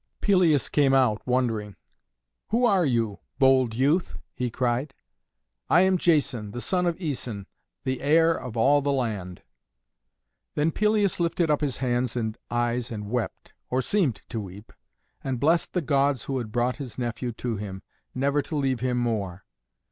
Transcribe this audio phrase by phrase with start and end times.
[0.19, 1.75] Pelias came out, wondering.
[2.49, 4.95] "Who are you, bold youth?" he cried.
[5.69, 7.45] "I am Jason, the son of Æson,
[7.83, 9.43] the heir of all the land."
[10.55, 14.73] Then Pelias lifted up his hands and eyes and wept, or seemed to weep,
[15.23, 17.83] and blessed the gods who had brought his nephew to him,
[18.15, 19.45] never to leave him more.